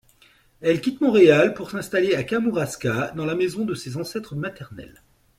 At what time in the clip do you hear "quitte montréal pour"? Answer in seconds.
0.81-1.69